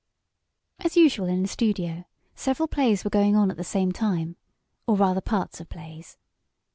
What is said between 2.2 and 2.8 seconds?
several